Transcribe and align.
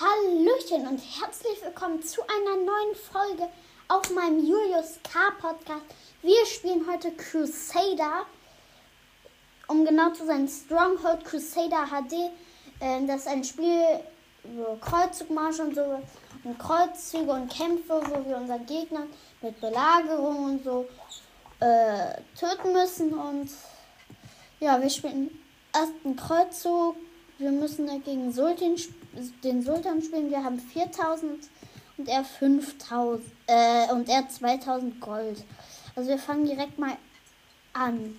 Hallöchen 0.00 0.88
und 0.88 0.98
herzlich 0.98 1.62
willkommen 1.62 2.02
zu 2.02 2.22
einer 2.22 2.56
neuen 2.56 2.94
Folge 2.94 3.46
auf 3.88 4.08
meinem 4.14 4.38
Julius 4.38 4.98
K. 5.02 5.30
Podcast. 5.38 5.84
Wir 6.22 6.46
spielen 6.46 6.86
heute 6.90 7.12
Crusader. 7.12 8.24
Um 9.68 9.84
genau 9.84 10.10
zu 10.12 10.24
sein, 10.24 10.48
Stronghold 10.48 11.22
Crusader 11.26 11.86
HD. 11.88 12.12
Äh, 12.80 13.06
das 13.06 13.22
ist 13.22 13.28
ein 13.28 13.44
Spiel, 13.44 14.00
so 14.42 14.78
Kreuzzugmarsch 14.80 15.60
und 15.60 15.74
so. 15.74 16.00
Und 16.44 16.58
Kreuzzüge 16.58 17.32
und 17.32 17.52
Kämpfe, 17.52 18.00
wo 18.02 18.26
wir 18.26 18.38
unseren 18.38 18.64
Gegner 18.64 19.06
mit 19.42 19.60
Belagerung 19.60 20.44
und 20.44 20.64
so 20.64 20.88
äh, 21.60 22.22
töten 22.38 22.72
müssen. 22.72 23.12
Und 23.12 23.50
ja, 24.60 24.80
wir 24.80 24.88
spielen 24.88 25.42
erst 25.74 25.92
einen 26.02 26.16
Kreuzzug. 26.16 26.96
Wir 27.36 27.50
müssen 27.50 27.86
dagegen 27.86 28.32
Sultan, 28.32 28.78
den 29.44 29.62
Sultan 29.62 30.02
spielen. 30.02 30.30
Wir 30.30 30.42
haben 30.42 30.58
4000 30.58 31.48
und 31.96 32.08
er 32.08 32.24
5000 32.24 33.24
äh, 33.46 33.92
und 33.92 34.08
er 34.08 34.28
2000 34.28 35.00
Gold. 35.00 35.44
Also 35.94 36.10
wir 36.10 36.18
fangen 36.18 36.46
direkt 36.46 36.78
mal 36.78 36.96
an. 37.72 38.16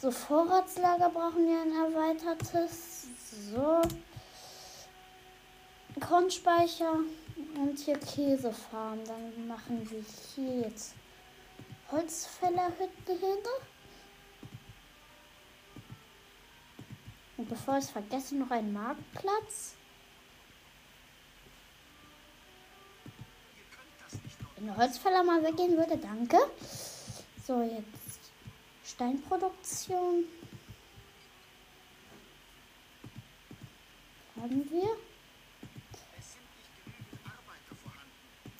So 0.00 0.10
Vorratslager 0.10 1.10
brauchen 1.10 1.46
wir 1.46 1.60
ein 1.60 1.92
erweitertes. 1.92 3.06
So 3.50 3.80
Kornspeicher 6.00 7.00
und 7.56 7.78
hier 7.78 7.98
Käsefarm. 7.98 8.98
Dann 9.04 9.46
machen 9.46 9.88
wir 9.90 10.04
hier 10.34 10.60
jetzt 10.68 10.94
Holzfällerhütten 11.90 13.18
hin. 13.18 13.38
Und 17.36 17.48
bevor 17.48 17.78
ich 17.78 17.84
es 17.84 17.90
vergesse, 17.90 18.36
noch 18.36 18.50
ein 18.50 18.72
Marktplatz. 18.72 19.75
Der 24.66 24.76
Holzfäller 24.76 25.22
mal 25.22 25.42
weggehen 25.42 25.76
würde, 25.76 25.96
danke. 25.96 26.38
So, 27.46 27.62
jetzt 27.62 28.20
Steinproduktion. 28.84 30.24
Haben 34.40 34.70
wir? 34.70 34.96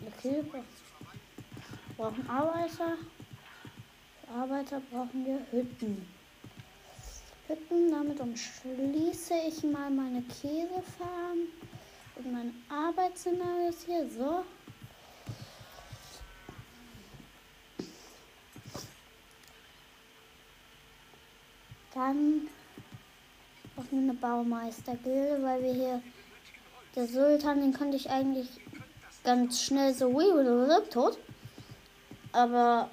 Okay, 0.07 0.45
wir 0.53 0.65
brauchen 1.97 2.29
Arbeiter. 2.29 2.97
Für 4.21 4.33
Arbeiter 4.33 4.83
brauchen 4.91 5.25
wir 5.27 5.41
Hütten. 5.51 6.07
Hütten, 7.49 7.91
damit 7.91 8.21
umschließe 8.21 9.34
ich 9.49 9.62
mal 9.62 9.91
meine 9.91 10.23
Käsefarm 10.23 11.39
und 12.17 12.33
mein 12.33 12.55
Arbeitsszenario 12.69 13.69
ist 13.69 13.84
hier 13.84 14.09
so. 14.11 14.45
Dann 21.97 22.47
wir 23.91 23.98
eine 23.98 24.12
Baumeistergilde, 24.12 25.42
weil 25.42 25.62
wir 25.62 25.72
hier 25.72 26.03
der 26.94 27.06
Sultan, 27.06 27.62
den 27.62 27.72
konnte 27.72 27.97
ich 27.97 28.11
eigentlich 28.11 28.48
ganz 29.25 29.62
schnell 29.62 29.94
so 29.94 30.12
tot. 30.91 31.16
Aber 32.33 32.91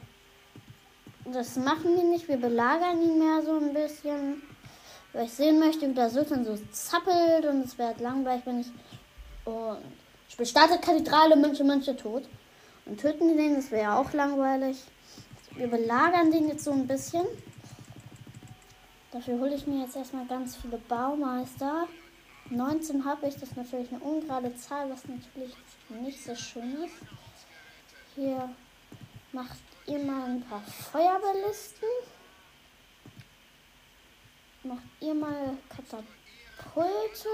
das 1.26 1.58
machen 1.58 1.98
wir 1.98 2.04
nicht. 2.06 2.30
Wir 2.30 2.38
belagern 2.38 3.02
ihn 3.02 3.20
mehr 3.20 3.42
so 3.42 3.58
ein 3.58 3.74
bisschen. 3.74 4.42
Weil 5.12 5.26
ich 5.26 5.34
sehen 5.34 5.60
möchte, 5.60 5.90
wie 5.90 5.94
der 5.94 6.10
Sultan 6.10 6.46
so 6.46 6.58
zappelt 6.72 7.46
und 7.46 7.66
es 7.66 7.78
wäre 7.78 7.96
langweilig, 8.00 8.46
wenn 8.46 8.62
ich. 8.62 8.72
Und 9.44 9.80
ich 10.30 10.38
bestarte 10.38 10.80
Kathedrale, 10.80 11.36
Mönche, 11.36 11.66
Mönche 11.66 11.98
tot. 11.98 12.24
Und 12.86 13.02
töten 13.02 13.36
den, 13.36 13.56
das 13.56 13.70
wäre 13.70 13.98
auch 13.98 14.14
langweilig. 14.14 14.82
Wir 15.58 15.68
belagern 15.68 16.32
den 16.32 16.48
jetzt 16.48 16.64
so 16.64 16.72
ein 16.72 16.88
bisschen. 16.88 17.26
Dafür 19.14 19.38
hole 19.38 19.54
ich 19.54 19.68
mir 19.68 19.84
jetzt 19.84 19.96
erstmal 19.96 20.26
ganz 20.26 20.56
viele 20.56 20.80
Baumeister. 20.80 21.88
19 22.50 23.06
habe 23.06 23.28
ich, 23.28 23.36
das 23.36 23.44
ist 23.44 23.58
natürlich 23.58 23.92
eine 23.92 24.00
ungerade 24.00 24.56
Zahl, 24.56 24.90
was 24.90 25.08
natürlich 25.08 25.56
nicht 25.90 26.24
so 26.24 26.34
schön 26.34 26.84
ist. 26.84 26.96
Hier 28.16 28.50
macht 29.32 29.60
ihr 29.86 30.00
mal 30.00 30.32
ein 30.32 30.42
paar 30.42 30.62
Feuerballisten. 30.62 31.88
Macht 34.64 34.82
ihr 35.00 35.14
mal 35.14 35.58
Katapulte. 35.70 37.30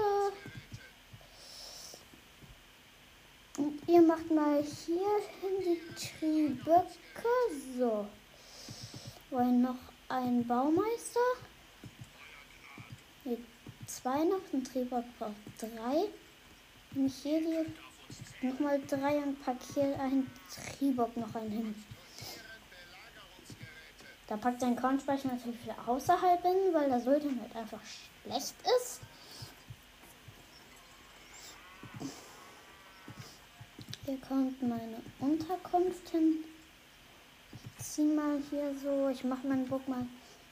Und 3.56 3.88
ihr 3.88 4.02
macht 4.02 4.30
mal 4.30 4.62
hier 4.62 5.08
hin 5.40 5.64
die 5.64 5.94
Trieböcke. 5.94 6.84
So. 7.78 8.06
Wollen 9.30 9.62
noch 9.62 9.78
einen 10.10 10.46
Baumeister? 10.46 11.20
Nee, 13.90 14.02
zwei 14.02 14.24
noch. 14.24 14.40
Ein 14.52 14.64
Triebbock 14.64 15.04
braucht 15.18 15.34
drei. 15.58 16.08
Nämlich 16.92 17.14
hier 17.22 17.40
die 17.40 18.46
nochmal 18.46 18.80
drei 18.86 19.18
und 19.18 19.42
pack 19.44 19.56
hier 19.74 19.98
einen 20.00 20.30
Triebbock 20.52 21.16
noch 21.16 21.34
einen 21.34 21.50
hin. 21.50 21.84
Da 24.26 24.36
packt 24.36 24.60
sein 24.60 24.76
Kornspeicher 24.76 25.28
natürlich 25.28 25.62
wieder 25.64 25.76
außerhalb 25.86 26.42
hin, 26.42 26.72
weil 26.72 26.88
der 26.88 27.00
Sultan 27.00 27.40
halt 27.40 27.56
einfach 27.56 27.80
schlecht 27.84 28.54
ist. 28.78 29.00
Hier 34.04 34.18
kommt 34.20 34.62
meine 34.62 35.02
Unterkunft 35.20 36.08
hin. 36.10 36.44
Ich 37.78 37.84
zieh 37.84 38.02
mal 38.02 38.40
hier 38.50 38.74
so, 38.82 39.08
ich 39.08 39.24
mache 39.24 39.46
meinen 39.46 39.66
Burg 39.66 39.86
mal, 39.88 40.06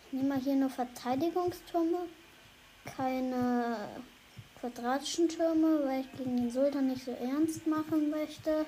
ich 0.07 0.13
nehme 0.13 0.29
mal 0.29 0.41
hier 0.41 0.55
nur 0.55 0.71
Verteidigungstürme, 0.71 2.07
keine 2.97 3.89
quadratischen 4.61 5.29
Türme, 5.29 5.85
weil 5.85 6.01
ich 6.01 6.13
gegen 6.13 6.37
den 6.37 6.51
Sultan 6.51 6.89
nicht 6.89 7.05
so 7.05 7.13
ernst 7.13 7.67
machen 7.67 8.11
möchte. 8.11 8.67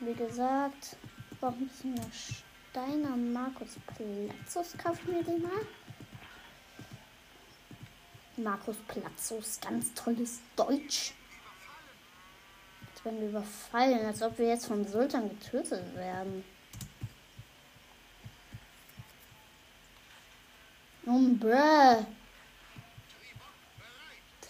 Wie 0.00 0.14
gesagt, 0.14 0.96
ich 1.30 1.38
brauche 1.38 1.54
ein 1.54 1.68
bisschen 1.68 1.94
mehr 1.94 2.06
Steiner 2.70 3.16
Markus 3.16 3.76
Platzos 3.96 4.74
kaufen 4.78 5.14
wir 5.14 5.22
den 5.24 5.42
mal. 5.42 5.66
Markus 8.36 8.76
Platzos, 8.86 9.60
ganz 9.60 9.92
tolles 9.94 10.40
Deutsch. 10.56 11.12
Jetzt 12.86 13.04
werden 13.04 13.20
wir 13.20 13.28
überfallen, 13.28 14.06
als 14.06 14.22
ob 14.22 14.38
wir 14.38 14.48
jetzt 14.48 14.66
vom 14.66 14.86
Sultan 14.86 15.28
getötet 15.28 15.94
werden. 15.96 16.44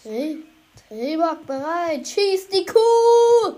Trebak 0.02 1.46
bereit. 1.46 2.08
Schieß 2.08 2.48
die 2.48 2.64
Kuh! 2.64 3.56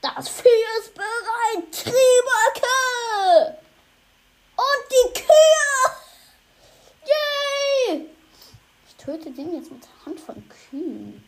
Das 0.00 0.28
Vieh 0.28 0.48
ist 0.80 0.94
bereit. 0.94 1.72
Triebacke. 1.72 3.58
Und 4.56 4.84
die 4.90 5.20
Kühe. 5.20 5.96
Yay. 7.04 8.06
Ich 8.86 8.94
töte 8.96 9.30
den 9.30 9.54
jetzt 9.54 9.70
mit 9.70 9.86
Hand 10.04 10.20
von 10.20 10.42
Kühen. 10.48 11.24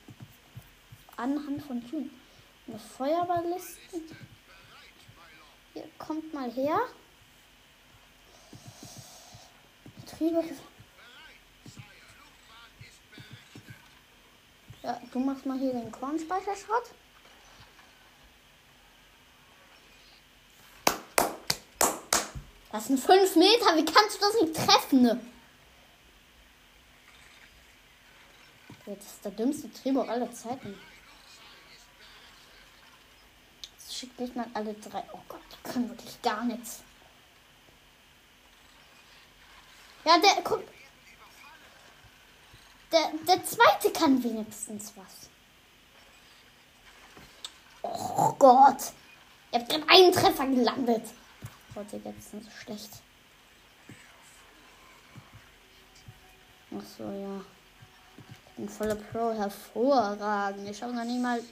Anhand 1.16 1.62
von 1.62 1.86
Kühen. 1.88 2.10
Eine 2.66 2.78
Feuerballiste. 2.78 4.00
Hier, 5.72 5.88
kommt 5.98 6.32
mal 6.32 6.50
her. 6.50 6.78
Triebacke. 10.06 10.54
Ja, 14.86 15.00
du 15.10 15.18
machst 15.18 15.44
mal 15.44 15.58
hier 15.58 15.72
den 15.72 15.90
Kornspeicherschrott. 15.90 16.90
Das 22.70 22.86
sind 22.86 23.00
5 23.00 23.34
Meter. 23.34 23.74
Wie 23.74 23.84
kannst 23.84 24.16
du 24.16 24.20
das 24.20 24.40
nicht 24.40 24.54
treffen? 24.54 25.32
Das 28.84 28.98
ist 28.98 29.24
der 29.24 29.32
dümmste 29.32 29.68
Drehbuch 29.70 30.06
aller 30.06 30.30
Zeiten. 30.30 30.78
Jetzt 33.72 33.92
schickt 33.92 34.20
nicht 34.20 34.36
mal 34.36 34.46
alle 34.54 34.72
drei. 34.74 35.02
Oh 35.12 35.18
Gott, 35.28 35.40
die 35.50 35.68
können 35.68 35.88
wirklich 35.88 36.22
gar 36.22 36.44
nichts. 36.44 36.84
Ja, 40.04 40.16
der, 40.18 40.44
guck. 40.44 40.62
Der, 42.96 43.36
der 43.36 43.44
zweite 43.44 43.90
kann 43.92 44.24
wenigstens 44.24 44.90
was. 44.96 45.28
Oh 47.82 48.32
Gott. 48.38 48.92
Ihr 49.52 49.58
habt 49.58 49.68
gerade 49.68 49.84
einen 49.88 50.12
Treffer 50.12 50.46
gelandet. 50.46 51.02
Leute, 51.74 52.00
jetzt 52.02 52.30
sind 52.30 52.42
so 52.42 52.50
schlecht. 52.50 52.88
Ach 56.74 56.84
so, 56.96 57.02
ja. 57.02 57.44
bin 58.56 58.66
voller 58.66 58.94
Pro, 58.94 59.34
hervorragend. 59.34 60.66
Ich 60.70 60.82
habe 60.82 60.94
noch 60.94 61.04
niemals. 61.04 61.44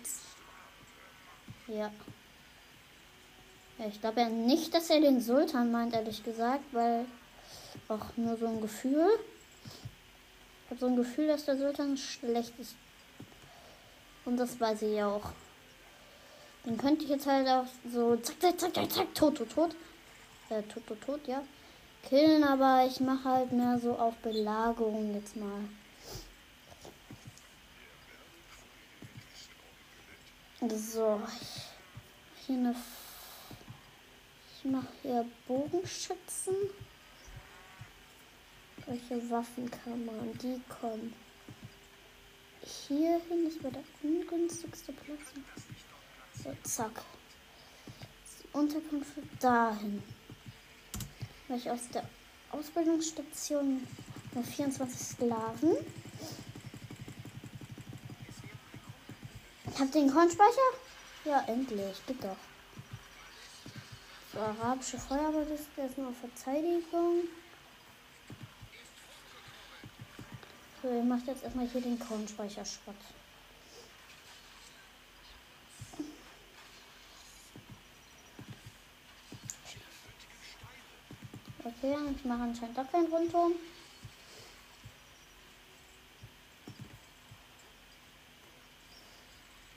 Ja. 1.66 1.90
ja 3.78 3.86
ich 3.86 4.00
glaube 4.00 4.22
ja 4.22 4.30
nicht, 4.30 4.72
dass 4.72 4.88
er 4.88 5.02
den 5.02 5.20
Sultan 5.20 5.70
meint, 5.70 5.92
ehrlich 5.92 6.24
gesagt, 6.24 6.64
weil 6.72 7.04
auch 7.88 8.16
nur 8.16 8.38
so 8.38 8.46
ein 8.46 8.62
Gefühl. 8.62 9.18
Ich 10.64 10.70
habe 10.70 10.80
so 10.80 10.86
ein 10.86 10.96
Gefühl, 10.96 11.26
dass 11.26 11.44
der 11.44 11.58
Sultan 11.58 11.96
schlecht 11.96 12.58
ist. 12.58 12.74
Und 14.24 14.38
das 14.38 14.58
weiß 14.58 14.82
ich 14.82 14.94
ja 14.94 15.08
auch. 15.08 15.32
Den 16.64 16.78
könnte 16.78 17.04
ich 17.04 17.10
jetzt 17.10 17.26
halt 17.26 17.46
auch 17.46 17.66
so 17.92 18.16
zack, 18.16 18.40
zack, 18.40 18.58
zack, 18.58 18.74
zack, 18.74 18.90
zack, 18.90 19.14
tot, 19.14 19.36
tot, 19.36 19.50
tot. 19.50 19.76
Äh, 20.48 20.62
tot, 20.62 20.86
tot, 20.86 21.00
tot, 21.02 21.26
ja. 21.26 21.42
Killen, 22.08 22.44
aber 22.44 22.86
ich 22.86 23.00
mache 23.00 23.24
halt 23.24 23.52
mehr 23.52 23.78
so 23.78 23.98
auf 23.98 24.14
Belagerung 24.16 25.14
jetzt 25.14 25.36
mal. 25.36 25.64
So, 30.70 31.20
hier 32.46 32.56
eine. 32.56 32.74
Ich 34.56 34.64
mache 34.64 34.86
hier 35.02 35.26
Bogenschützen. 35.46 36.54
Welche 38.86 39.30
Waffen 39.30 39.70
kann 39.70 40.04
man? 40.04 40.36
Die 40.38 40.60
kommen 40.68 41.14
hier 42.60 43.20
hin. 43.28 43.44
Das 43.44 43.62
war 43.64 43.70
der 43.70 43.84
ungünstigste 44.02 44.92
Platz. 44.92 45.20
So, 46.42 46.52
zack. 46.62 47.02
Die 48.42 48.56
Unterkünfte 48.56 49.22
dahin. 49.40 50.02
Weil 51.48 51.58
ich 51.58 51.70
aus 51.70 51.88
der 51.92 52.08
Ausbildungsstation 52.50 53.86
nur 54.34 54.44
24 54.44 55.00
Sklaven. 55.00 55.76
Ich 59.72 59.80
hab 59.80 59.90
den 59.92 60.10
Kornspeicher? 60.10 60.70
Ja, 61.24 61.42
endlich. 61.46 62.06
Geht 62.06 62.22
doch. 62.22 62.36
So, 64.32 64.40
arabische 64.40 64.98
Feuerwehrliste, 64.98 65.70
der 65.76 65.86
ist 65.86 65.98
auf 65.98 66.16
Verteidigung. 66.18 67.24
So, 70.84 70.90
ihr 70.90 71.02
macht 71.02 71.26
jetzt 71.26 71.42
erstmal 71.42 71.66
hier 71.66 71.80
den 71.80 71.98
Kornspeicher 71.98 72.62
Schrott. 72.62 72.94
Okay, 81.64 81.96
ich 82.14 82.24
mache 82.26 82.42
anscheinend 82.42 82.76
doch 82.76 82.92
keinen 82.92 83.06
Rundturm. 83.06 83.52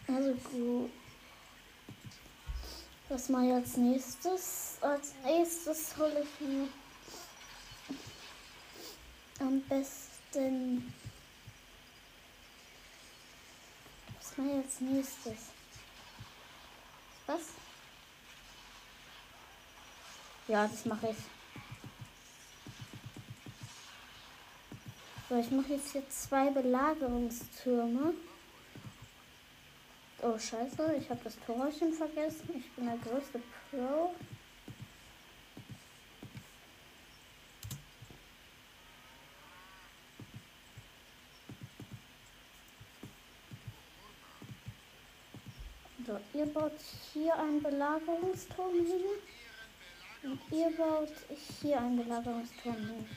Also 0.09 0.33
gut. 0.33 0.91
Was 3.07 3.29
mal 3.29 3.49
als 3.49 3.77
nächstes? 3.77 4.77
Als 4.81 5.13
nächstes 5.23 5.95
hole 5.95 6.21
ich 6.21 6.45
mir 6.45 6.67
am 9.39 9.61
besten. 9.61 10.06
Was 14.19 14.37
mal 14.37 14.61
als 14.61 14.81
nächstes? 14.81 15.37
Was? 17.25 17.41
Ja, 20.47 20.67
das 20.67 20.85
mache 20.85 21.09
ich. 21.09 21.17
So, 25.29 25.35
ich 25.37 25.51
mache 25.51 25.73
jetzt 25.73 25.91
hier 25.91 26.09
zwei 26.09 26.49
Belagerungstürme. 26.51 28.13
Oh, 30.21 30.37
scheiße, 30.37 30.95
ich 30.99 31.09
habe 31.09 31.19
das 31.23 31.37
Torchen 31.45 31.93
vergessen. 31.93 32.49
Ich 32.57 32.71
bin 32.71 32.85
der 32.85 32.97
größte 32.97 33.41
Pro. 33.69 34.15
So, 46.07 46.17
ihr 46.33 46.45
baut 46.45 46.71
hier 47.11 47.35
einen 47.35 47.61
Belagerungsturm 47.61 48.75
hin. 48.75 49.03
Und 50.23 50.39
ihr 50.51 50.71
baut 50.77 51.11
hier 51.61 51.81
einen 51.81 51.97
Belagerungsturm 51.97 52.77
hin. 52.77 53.09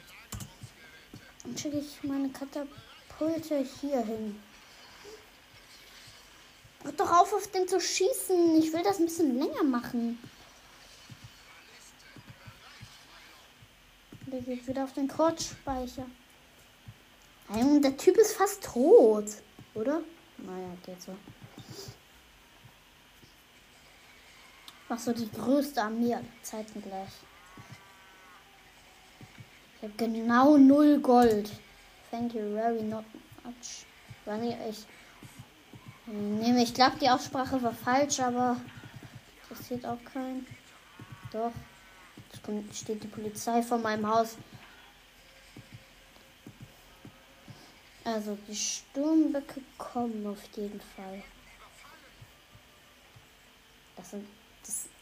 Dann 1.44 1.56
schicke 1.56 1.78
ich 1.78 2.02
meine 2.02 2.30
Katapulte 2.30 3.64
hier 3.80 4.04
hin. 4.04 4.42
Hört 6.82 6.98
doch 6.98 7.12
auf, 7.12 7.32
auf 7.32 7.46
den 7.52 7.68
zu 7.68 7.80
schießen. 7.80 8.56
Ich 8.58 8.72
will 8.72 8.82
das 8.82 8.98
ein 8.98 9.04
bisschen 9.04 9.38
länger 9.38 9.62
machen. 9.62 10.18
Der 14.26 14.40
geht 14.40 14.66
wieder 14.66 14.82
auf 14.82 14.92
den 14.94 15.06
Kurzspeicher. 15.06 16.06
Der 17.54 17.96
Typ 17.96 18.16
ist 18.16 18.32
fast 18.32 18.64
tot. 18.64 19.26
Oder? 19.74 20.02
Naja, 20.38 20.76
geht 20.84 21.00
so. 21.00 21.14
Mach 24.90 24.98
so 24.98 25.12
die 25.12 25.30
größte 25.30 25.80
Armee 25.80 26.14
aller 26.14 26.24
Zeiten 26.42 26.82
gleich. 26.82 27.12
Ich 29.76 29.84
habe 29.84 29.92
genau 29.96 30.58
null 30.58 30.98
Gold. 30.98 31.48
Thank 32.10 32.34
you 32.34 32.52
very 32.54 32.82
not 32.82 33.04
much. 33.44 33.86
Echt. 34.68 34.86
Nee, 36.06 36.60
ich 36.62 36.74
glaube, 36.74 36.96
die 37.00 37.08
Aussprache 37.08 37.62
war 37.62 37.72
falsch, 37.72 38.18
aber 38.18 38.56
interessiert 39.42 39.86
auch 39.86 40.02
keinen. 40.12 40.44
Doch. 41.32 41.52
Es 42.68 42.80
steht 42.80 43.04
die 43.04 43.08
Polizei 43.08 43.62
vor 43.62 43.78
meinem 43.78 44.08
Haus. 44.08 44.36
Also 48.02 48.36
die 48.48 48.56
Sturmböcke 48.56 49.60
kommen 49.78 50.26
auf 50.26 50.42
jeden 50.56 50.80
Fall. 50.80 51.22
Das 53.94 54.10
sind, 54.10 54.26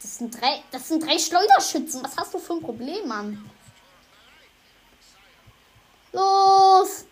das, 0.01 0.17
sind 0.17 0.41
drei, 0.41 0.63
das 0.71 0.87
sind 0.87 1.05
drei 1.05 1.17
Schleuderschützen. 1.17 2.03
Was 2.03 2.17
hast 2.17 2.33
du 2.33 2.39
für 2.39 2.53
ein 2.53 2.61
Problem, 2.61 3.07
Mann? 3.07 3.49
Los! 6.11 7.05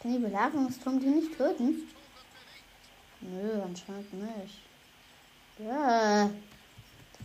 Kann 0.00 0.12
die 0.12 0.18
Belagerungsturm 0.18 1.00
die 1.00 1.06
nicht 1.06 1.36
töten? 1.36 1.88
Nö, 3.20 3.62
anscheinend 3.62 4.12
nicht. 4.12 4.58
Ja. 5.58 6.30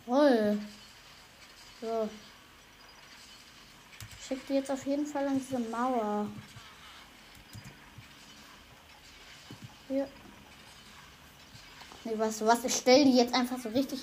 Toll. 0.05 0.59
So. 1.81 2.09
Schick 4.25 4.47
die 4.47 4.53
jetzt 4.53 4.71
auf 4.71 4.85
jeden 4.85 5.05
Fall 5.05 5.27
an 5.27 5.39
diese 5.39 5.59
Mauer. 5.59 6.27
Hier. 9.87 10.07
Nee, 12.09 12.17
weißt 12.17 12.41
du 12.41 12.45
was? 12.45 12.63
Ich 12.63 12.75
stelle 12.75 13.05
die 13.05 13.15
jetzt 13.15 13.33
einfach 13.33 13.59
so 13.59 13.69
richtig 13.69 13.99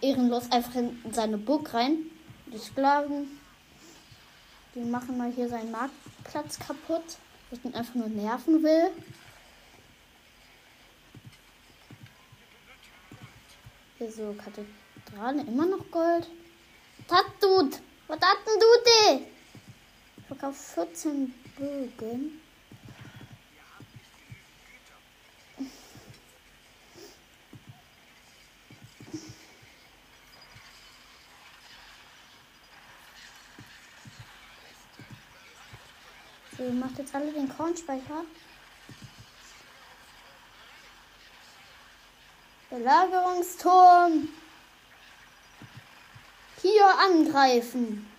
ehrenlos 0.00 0.50
einfach 0.50 0.74
in 0.74 0.98
seine 1.12 1.38
Burg 1.38 1.72
rein. 1.72 1.98
Die 2.46 2.58
Sklaven. 2.58 3.38
Die 4.74 4.80
machen 4.80 5.16
mal 5.16 5.30
hier 5.30 5.48
seinen 5.48 5.70
Marktplatz 5.70 6.58
kaputt. 6.58 7.04
Ich 7.50 7.64
ihn 7.64 7.74
einfach 7.74 7.94
nur 7.94 8.08
nerven 8.08 8.62
will. 8.62 8.90
Hier 13.98 14.10
so 14.10 14.34
Kathedrale, 14.34 15.42
immer 15.42 15.66
noch 15.66 15.90
Gold. 15.90 16.28
Tatut! 17.06 17.80
Was 18.08 18.20
hat 18.20 18.38
denn 18.46 18.60
du? 18.60 19.20
Ich 20.16 20.26
verkaufe 20.26 20.86
14 20.86 21.32
Bögen. 21.56 22.40
So, 36.56 36.62
macht 36.70 36.93
jetzt 37.04 37.14
alle 37.14 37.32
den 37.32 37.54
Kornspeicher. 37.54 38.24
Belagerungsturm. 42.70 44.28
Hier 46.62 46.86
angreifen. 46.98 48.10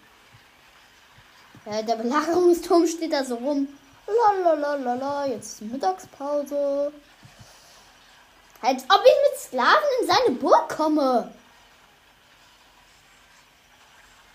Ja, 1.65 1.81
der 1.81 1.95
Belagerungsturm 1.95 2.85
steht 2.85 3.11
da 3.11 3.25
so 3.25 3.35
rum. 3.35 3.67
Lalalala, 4.05 5.25
jetzt 5.25 5.61
Mittagspause. 5.63 6.93
Als 8.61 8.83
ob 8.83 9.01
ich 9.03 9.31
mit 9.31 9.39
Sklaven 9.39 9.89
in 10.01 10.07
seine 10.07 10.35
Burg 10.37 10.69
komme. 10.69 11.33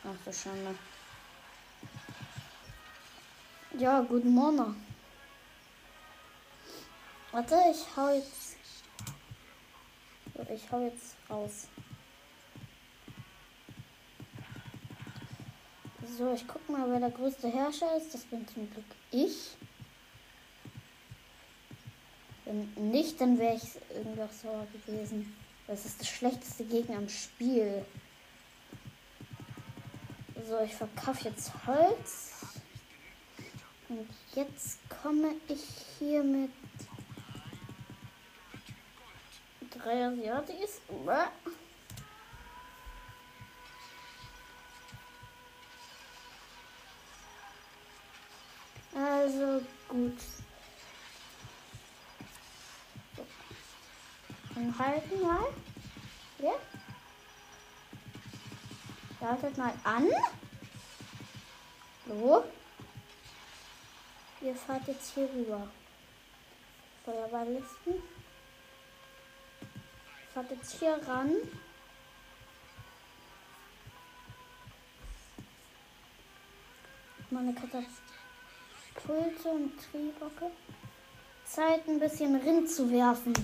Ach 0.04 0.24
du 0.24 0.32
Schande. 0.32 0.74
Ja, 3.78 4.00
guten 4.00 4.34
Morgen. 4.34 4.74
Warte, 7.30 7.54
ich 7.70 7.96
hau 7.96 8.12
jetzt. 8.12 8.56
Ich 10.52 10.72
hau 10.72 10.80
jetzt 10.80 11.14
raus. 11.30 11.68
So, 16.18 16.32
ich 16.34 16.46
guck 16.48 16.68
mal, 16.68 16.90
wer 16.90 16.98
der 16.98 17.12
größte 17.12 17.48
Herrscher 17.48 17.96
ist. 17.96 18.12
Das 18.12 18.22
bin 18.22 18.46
zum 18.48 18.68
Glück 18.72 18.84
ich. 19.12 19.56
Wenn 22.44 22.90
nicht, 22.90 23.20
dann 23.20 23.38
wäre 23.38 23.54
ich 23.54 23.78
irgendwie 23.94 24.22
auch 24.22 24.32
sauer 24.32 24.66
gewesen. 24.84 25.36
Das 25.68 25.86
ist 25.86 26.00
der 26.00 26.06
schlechteste 26.06 26.64
Gegner 26.64 26.96
im 26.96 27.08
Spiel. 27.08 27.84
So, 30.48 30.58
ich 30.58 30.74
verkaufe 30.74 31.28
jetzt 31.28 31.52
Holz. 31.68 32.32
Und 33.90 34.08
jetzt 34.36 34.78
komme 35.02 35.34
ich 35.48 35.64
hier 35.98 36.22
mit 36.22 36.52
drei 39.68 40.06
Asiatis. 40.06 40.80
Also 48.94 49.60
gut. 49.88 50.18
Dann 54.54 54.78
halten 54.78 55.20
mal. 55.20 55.46
Ja. 56.38 56.52
Startet 59.16 59.58
mal 59.58 59.74
an. 59.82 60.06
So. 62.06 62.44
Ihr 64.42 64.54
fahrt 64.54 64.88
jetzt 64.88 65.14
hier 65.14 65.28
rüber. 65.34 65.68
Feuerballisten. 67.04 68.02
Fahrt 70.32 70.50
jetzt 70.50 70.78
hier 70.78 70.98
ran. 71.06 71.32
Meine 77.28 77.54
Katapulte 77.54 79.48
und 79.48 79.72
Triebocke. 79.78 80.50
Zeit, 81.44 81.86
ein 81.86 82.00
bisschen 82.00 82.34
Rind 82.36 82.70
zu 82.70 82.90
werfen. 82.90 83.34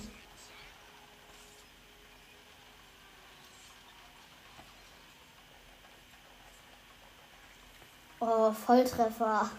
Oh, 8.19 8.51
Volltreffer. 8.51 9.51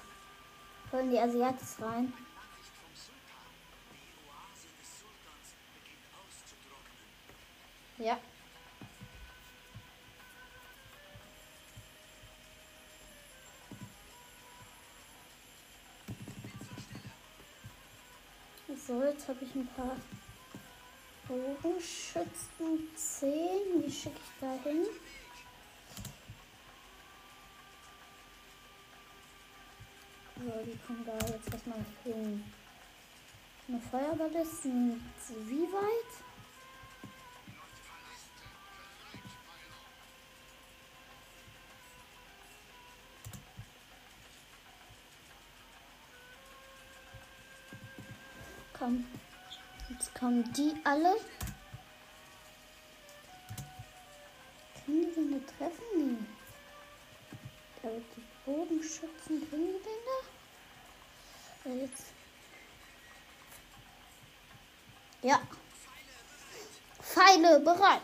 Wollen 0.91 1.12
die 1.12 1.20
Asiatis 1.20 1.82
rein? 1.82 2.13
Ja. 7.98 8.17
So, 18.86 19.03
jetzt 19.03 19.27
habe 19.27 19.44
ich 19.44 19.56
ein 19.56 19.67
paar 19.75 19.98
Bogenschützen 21.27 22.88
10. 22.96 23.84
Die 23.84 23.91
schicke 23.91 24.15
ich 24.15 24.39
da 24.39 24.53
hin. 24.63 24.86
So, 30.48 30.54
die 30.63 30.77
kommen 30.88 31.06
da 31.06 31.12
jetzt 31.27 31.51
erstmal 31.51 31.80
hin. 32.06 32.42
Eine 33.68 33.82
Feuerballiste 33.82 34.70
wie 34.70 35.68
weit? 35.74 36.24
Komm. 48.80 49.06
Jetzt 49.89 50.16
kommen 50.16 50.50
die 50.54 50.74
alle. 50.86 51.18
Ja. 65.27 65.41
Pfeile 67.01 67.60
bereit. 67.60 68.01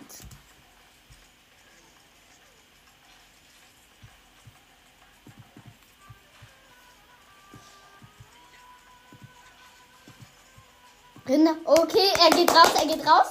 Rinder. 11.25 11.55
Okay, 11.63 12.09
er 12.19 12.29
geht 12.31 12.49
raus, 12.49 12.73
er 12.75 12.87
geht 12.87 13.07
raus. 13.07 13.27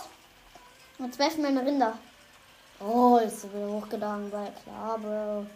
Jetzt 0.99 1.19
werfen 1.19 1.43
meine 1.43 1.61
Rinder. 1.61 1.99
Oh, 2.81 3.19
ist 3.19 3.45
wieder 3.53 3.67
hochgegangen, 3.67 4.33
weil 4.33 4.55
klar, 4.63 4.99
Bro. 4.99 5.47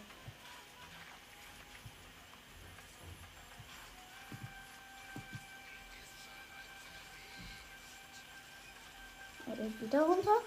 Er 9.67 9.81
wieder 9.81 10.01
runter. 10.01 10.37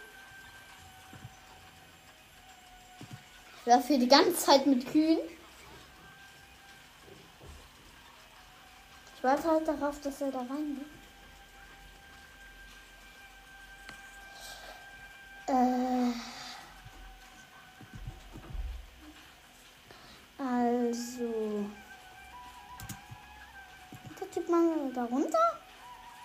Ich 3.58 3.66
werfe 3.66 3.88
hier 3.88 3.98
die 3.98 4.08
ganze 4.08 4.34
Zeit 4.34 4.66
mit 4.66 4.90
Kühen. 4.90 5.18
Ich 9.16 9.22
warte 9.22 9.46
halt 9.46 9.68
darauf, 9.68 10.00
dass 10.00 10.22
er 10.22 10.30
da 10.30 10.38
reingeht. 10.38 10.86
Äh, 15.48 16.12
also. 20.38 21.68
Geht 24.08 24.20
der 24.20 24.30
Typ 24.30 24.48
mal 24.48 24.90
da 24.94 25.04
runter? 25.04 25.60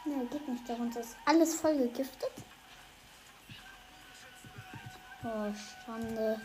Ne, 0.06 0.26
geht 0.32 0.48
nicht 0.48 0.70
da 0.70 0.76
runter. 0.76 1.02
Ist 1.02 1.18
alles 1.26 1.56
voll 1.56 1.78
gegiftet. 1.78 2.45
Oh, 5.28 5.52
Schande. 5.84 6.40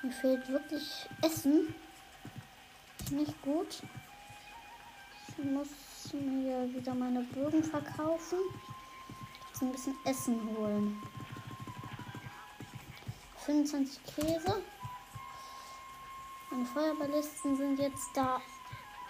Mir 0.00 0.12
fehlt 0.12 0.48
wirklich 0.48 1.08
Essen. 1.20 1.74
Ist 3.00 3.10
nicht 3.10 3.42
gut. 3.42 3.82
Ich 5.26 5.44
muss 5.44 5.68
mir 6.12 6.72
wieder 6.72 6.94
meine 6.94 7.22
Bögen 7.22 7.64
verkaufen. 7.64 8.38
Jetzt 9.48 9.62
ein 9.62 9.72
bisschen 9.72 9.96
Essen 10.04 10.56
holen. 10.56 11.02
25 13.46 13.98
Käse. 14.14 14.62
Meine 16.52 16.66
Feuerballisten 16.66 17.56
sind 17.56 17.80
jetzt 17.80 18.10
da 18.14 18.40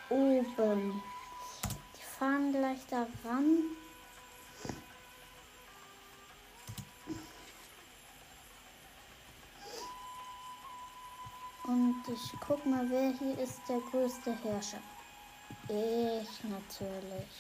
oben. 0.09 1.03
Die 1.95 2.03
fahren 2.19 2.53
gleich 2.53 2.87
da 2.89 3.07
ran. 3.23 3.77
Und 11.77 12.03
ich 12.09 12.33
guck 12.41 12.65
mal, 12.65 12.89
wer 12.89 13.11
hier 13.11 13.39
ist 13.39 13.61
der 13.69 13.81
größte 13.91 14.35
Herrscher. 14.43 14.79
Ich 15.69 16.45
natürlich. 16.45 17.33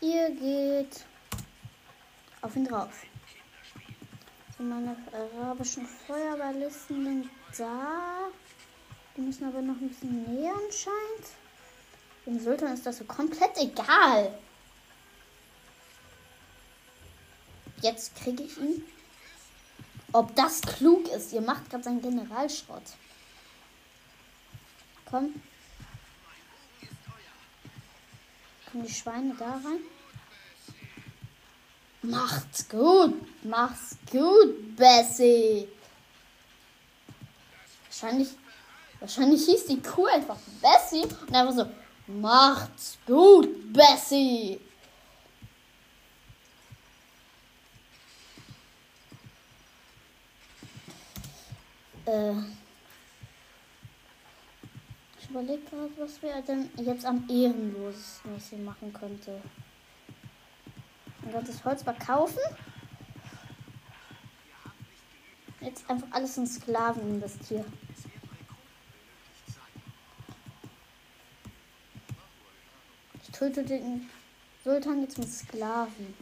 Ihr 0.00 0.30
geht 0.36 1.04
auf 2.42 2.54
ihn 2.54 2.64
drauf. 2.64 3.02
So, 4.56 4.62
meine 4.62 4.96
arabischen 5.12 5.84
Feuerballisten 5.84 7.04
sind 7.04 7.30
da. 7.58 8.28
Die 9.16 9.22
müssen 9.22 9.48
aber 9.48 9.62
noch 9.62 9.74
ein 9.74 9.88
bisschen 9.88 10.32
näher 10.32 10.54
anscheinend. 10.54 11.26
Dem 12.24 12.38
Sultan 12.38 12.74
ist 12.74 12.86
das 12.86 12.98
so 12.98 13.04
komplett 13.04 13.58
egal. 13.58 14.38
Jetzt 17.82 18.16
kriege 18.16 18.42
ich 18.42 18.56
ihn. 18.58 18.82
Ob 20.12 20.34
das 20.34 20.60
klug 20.62 21.08
ist. 21.08 21.32
Ihr 21.32 21.42
macht 21.42 21.68
gerade 21.68 21.84
seinen 21.84 22.00
Generalschrott. 22.00 22.82
Komm. 25.08 25.34
Kommen 28.70 28.86
die 28.86 28.92
Schweine 28.92 29.34
da 29.38 29.52
rein? 29.52 29.80
Macht's 32.02 32.68
gut. 32.68 33.14
Mach's 33.42 33.96
gut, 34.10 34.76
Bessie. 34.76 35.68
Wahrscheinlich 37.86 38.28
Wahrscheinlich 39.00 39.44
hieß 39.44 39.66
die 39.66 39.82
Kuh 39.82 40.06
einfach 40.06 40.38
Bessie 40.60 41.04
und 41.04 41.34
einfach 41.34 41.54
so, 41.54 41.66
macht's 42.06 42.98
gut, 43.06 43.72
Bessie. 43.72 44.60
Äh, 52.06 52.34
ich 55.18 55.30
überlege 55.30 55.62
gerade, 55.62 55.90
was 55.98 56.22
wir 56.22 56.40
denn 56.42 56.70
jetzt 56.76 57.04
am 57.04 57.28
ehrenlosesten 57.28 58.36
was 58.36 58.52
ich 58.52 58.58
machen 58.58 58.92
könnte. 58.92 59.42
Man 61.22 61.32
kann 61.32 61.44
das 61.44 61.64
Holz 61.64 61.82
verkaufen. 61.82 62.38
Jetzt 65.60 65.90
einfach 65.90 66.06
alles 66.12 66.38
in 66.38 66.46
Sklaven 66.46 67.16
investieren. 67.16 67.72
Ich 73.20 73.30
töte 73.32 73.64
den 73.64 74.08
Sultan 74.62 75.02
jetzt 75.02 75.18
mit 75.18 75.28
Sklaven. 75.28 76.14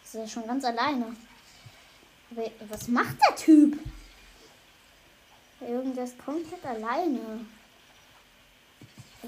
Das 0.00 0.14
ist 0.14 0.20
ja 0.20 0.28
schon 0.28 0.46
ganz 0.46 0.64
alleine. 0.64 1.14
Was 2.68 2.88
macht 2.88 3.16
der 3.28 3.36
Typ? 3.36 3.78
Irgendwer 5.60 6.04
ist 6.04 6.18
komplett 6.18 6.64
alleine. 6.64 7.46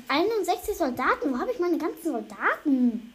61 0.06 0.76
Soldaten. 0.76 1.32
Wo 1.32 1.38
habe 1.38 1.50
ich 1.52 1.58
meine 1.58 1.78
ganzen 1.78 2.12
Soldaten? 2.12 3.14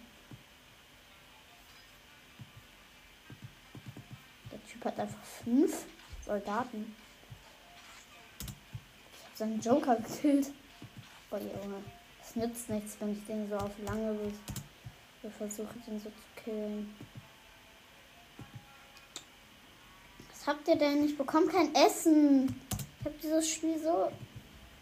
Der 4.51 4.65
Typ 4.65 4.83
hat 4.83 5.00
einfach 5.00 5.23
fünf 5.43 5.85
Soldaten. 6.25 6.95
Ich 8.39 9.25
habe 9.25 9.35
seinen 9.35 9.62
Joker 9.62 9.95
gekillt. 9.97 10.51
Oh 11.29 11.38
Junge. 11.38 11.83
Es 12.21 12.35
nützt 12.35 12.69
nichts, 12.69 12.97
wenn 13.00 13.13
ich 13.13 13.25
den 13.25 13.47
so 13.47 13.57
auf 13.57 13.71
lange 13.85 14.17
versuche, 15.38 15.73
den 15.85 16.00
so 16.00 16.09
zu 16.09 16.43
killen. 16.43 16.95
Habt 20.45 20.67
ihr 20.67 20.75
denn? 20.75 21.05
Ich 21.05 21.17
bekomme 21.17 21.47
kein 21.47 21.73
Essen. 21.73 22.62
Ich 23.00 23.05
habe 23.05 23.15
dieses 23.23 23.50
Spiel 23.50 23.79
so 23.79 24.12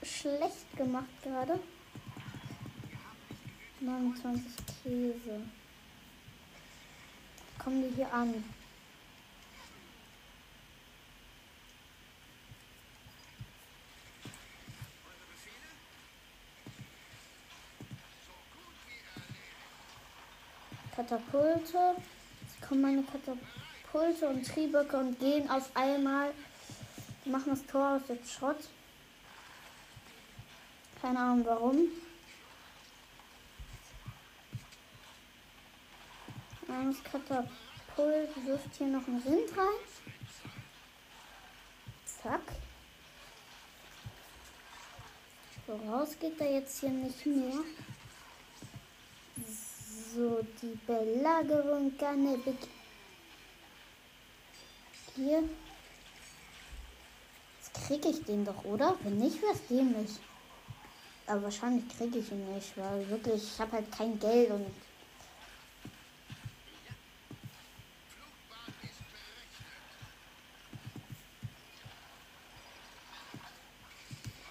schlecht 0.01 0.75
gemacht 0.75 1.06
gerade. 1.22 1.60
29 3.80 4.44
Käse. 4.84 5.41
Kommen 7.60 7.84
die 7.84 7.96
hier 7.96 8.12
an? 8.12 8.44
Katapulte. 20.96 21.96
Jetzt 22.41 22.62
kommen 22.68 22.82
meine 22.82 23.03
Katapulte 23.03 23.71
und 23.94 24.48
Trieböcke 24.48 24.98
und 24.98 25.20
gehen 25.20 25.50
auf 25.50 25.70
einmal. 25.76 26.34
Die 27.26 27.30
machen 27.30 27.50
das 27.50 27.66
Tor 27.66 27.96
aus 27.96 28.08
dem 28.08 28.24
Schrott. 28.26 28.58
Keine 31.02 31.20
Ahnung 31.20 31.46
warum. 31.46 31.78
Eines 36.68 37.04
Katapult 37.04 38.46
wirft 38.46 38.76
hier 38.78 38.88
noch 38.88 39.06
ein 39.08 39.22
Rind 39.26 39.58
rein. 39.58 39.82
Zack. 42.06 42.42
Voraus 45.66 46.18
geht 46.20 46.40
er 46.40 46.54
jetzt 46.54 46.80
hier 46.80 46.90
nicht 46.90 47.25
mehr. 47.25 47.60
So, 50.14 50.46
die 50.62 50.77
Belagerung 50.86 51.98
kann 51.98 52.24
beginnen. 52.38 52.80
Hier. 55.24 55.44
Jetzt 57.60 57.74
kriege 57.86 58.10
ich 58.10 58.24
den 58.25 58.44
doch, 58.44 58.64
oder? 58.64 58.96
Wenn 59.03 59.20
nicht, 59.20 59.40
wäre 59.40 59.53
es 59.53 59.68
dämlich. 59.68 60.18
Aber 61.27 61.44
wahrscheinlich 61.44 61.88
kriege 61.96 62.18
ich 62.18 62.31
ihn 62.31 62.51
nicht, 62.55 62.75
weil 62.75 63.07
wirklich, 63.07 63.44
ich 63.44 63.60
habe 63.60 63.74
halt 63.74 63.92
kein 63.92 64.20
Geld 64.20 64.50
und 64.50 64.66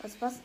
Was, 0.02 0.20
was? 0.20 0.40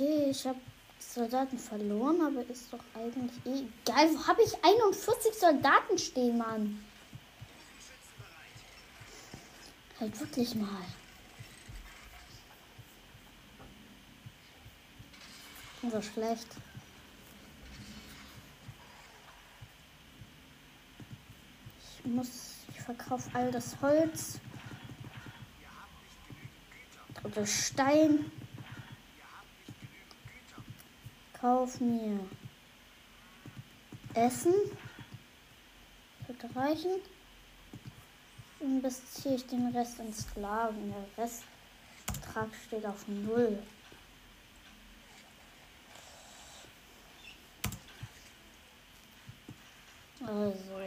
Okay, 0.00 0.30
ich 0.30 0.46
habe 0.46 0.60
Soldaten 1.00 1.58
verloren, 1.58 2.20
aber 2.22 2.48
ist 2.48 2.72
doch 2.72 2.78
eigentlich 2.94 3.44
eh 3.44 3.66
egal. 3.84 4.14
Wo 4.14 4.26
habe 4.28 4.42
ich 4.44 4.52
41 4.64 5.34
Soldaten 5.34 5.98
stehen, 5.98 6.38
Mann? 6.38 6.84
Halt 9.98 10.20
wirklich 10.20 10.54
mal. 10.54 10.84
So 15.90 16.00
schlecht. 16.00 16.46
Ich 21.80 22.06
muss, 22.06 22.28
ich 22.68 22.80
verkaufe 22.80 23.28
all 23.32 23.50
das 23.50 23.80
Holz. 23.82 24.38
Oder 27.24 27.44
Stein. 27.44 28.30
Kauf 31.48 31.80
mir 31.80 32.20
Essen. 34.12 34.52
Wird 36.26 36.54
reichen. 36.54 37.00
Investiere 38.60 39.36
ich 39.36 39.46
den 39.46 39.68
Rest 39.68 39.98
in 39.98 40.12
Sklaven. 40.12 40.92
Der 40.92 41.24
Restbetrag 41.24 42.50
steht 42.66 42.84
auf 42.84 43.08
Null. 43.08 43.62
Also. 50.20 50.80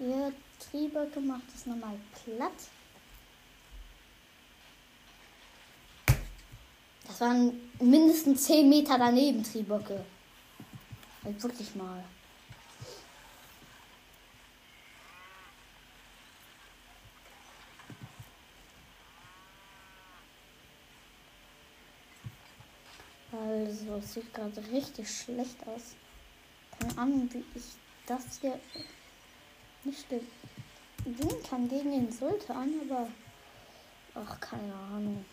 Ihr 0.00 0.32
Trieböcke 0.58 1.20
macht 1.20 1.54
es 1.54 1.66
nochmal 1.66 1.98
platt. 2.24 2.77
Das 7.08 7.22
waren 7.22 7.58
mindestens 7.80 8.44
10 8.44 8.68
Meter 8.68 8.98
daneben, 8.98 9.42
Trieböcke. 9.42 10.04
Halt 11.24 11.42
wirklich 11.42 11.74
mal. 11.74 12.04
Also, 23.32 23.94
es 23.96 24.14
sieht 24.14 24.32
gerade 24.32 24.62
richtig 24.70 25.10
schlecht 25.10 25.56
aus. 25.66 25.96
Keine 26.78 26.98
Ahnung, 26.98 27.28
wie 27.32 27.44
ich 27.54 27.64
das 28.06 28.38
hier 28.40 28.60
nicht 29.84 30.06
gewinnen 30.08 31.42
kann 31.48 31.68
gegen 31.68 31.90
den 31.90 32.12
Sultan, 32.12 32.70
aber 32.88 33.08
ach, 34.14 34.40
keine 34.40 34.74
Ahnung. 34.74 35.24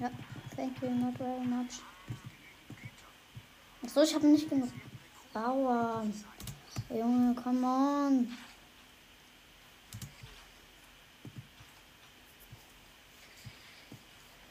Ja, 0.00 0.10
thank 0.56 0.80
you 0.82 0.88
not 0.88 1.14
very 1.18 1.44
much. 1.44 1.82
Achso, 3.82 4.02
ich 4.02 4.14
habe 4.14 4.26
nicht 4.28 4.48
genug 4.48 4.70
Bauern. 5.34 6.12
Junge, 6.88 7.34
come 7.34 7.66
on. 7.66 8.36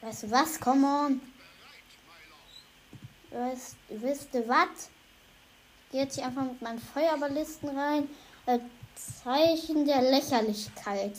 Weißt 0.00 0.22
du 0.22 0.30
was? 0.30 0.60
Come 0.60 0.86
on. 0.86 1.20
Weißt, 3.30 3.76
wisst 3.88 4.32
ihr 4.34 4.48
was? 4.48 4.90
Ich 5.86 5.92
gehe 5.92 6.02
jetzt 6.02 6.14
hier 6.14 6.26
einfach 6.26 6.44
mit 6.44 6.62
meinen 6.62 6.78
Feuerballisten 6.78 7.76
rein. 7.76 8.08
Äh, 8.46 8.60
Zeichen 8.94 9.84
der 9.84 10.02
Lächerlichkeit. 10.02 11.14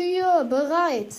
Kühe 0.00 0.46
bereit. 0.48 1.14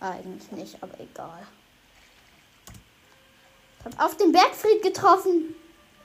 Eigentlich 0.00 0.50
nicht, 0.50 0.82
aber 0.82 0.98
egal. 0.98 1.46
Ich 3.78 3.84
hab 3.84 4.04
auf 4.04 4.16
den 4.16 4.32
Bergfried 4.32 4.82
getroffen. 4.82 5.54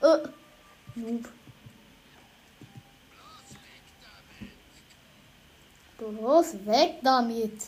Äh. 0.00 1.18
Bloß 5.98 6.66
weg 6.66 7.00
damit. 7.02 7.62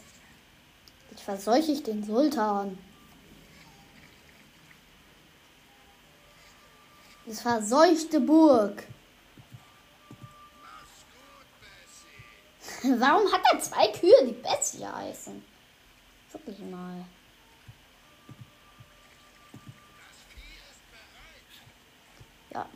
Jetzt 1.10 1.22
verseuche 1.24 1.72
ich 1.72 1.82
den 1.82 2.04
Sultan. 2.04 2.78
Das 7.34 7.42
verseuchte 7.42 8.20
Burg. 8.20 8.84
Warum 12.84 13.32
hat 13.32 13.40
er 13.52 13.58
zwei 13.58 13.88
Kühe, 13.88 14.24
die 14.24 14.34
Bessie 14.34 14.86
heißen? 14.86 15.44
Wirklich 16.30 16.60
mal. 16.60 17.04
Ja. 22.50 22.68